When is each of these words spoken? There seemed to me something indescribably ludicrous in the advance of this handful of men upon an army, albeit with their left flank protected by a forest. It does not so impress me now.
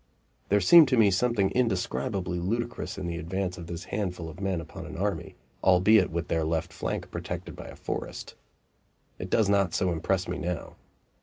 There 0.49 0.59
seemed 0.61 0.87
to 0.87 0.97
me 0.97 1.11
something 1.11 1.51
indescribably 1.51 2.39
ludicrous 2.39 2.97
in 2.97 3.05
the 3.05 3.19
advance 3.19 3.59
of 3.59 3.67
this 3.67 3.83
handful 3.93 4.29
of 4.29 4.39
men 4.41 4.59
upon 4.59 4.87
an 4.87 4.97
army, 4.97 5.35
albeit 5.63 6.09
with 6.09 6.27
their 6.27 6.43
left 6.43 6.73
flank 6.73 7.11
protected 7.11 7.55
by 7.55 7.67
a 7.67 7.75
forest. 7.75 8.33
It 9.19 9.29
does 9.29 9.47
not 9.47 9.75
so 9.75 9.91
impress 9.91 10.27
me 10.27 10.39
now. 10.39 10.75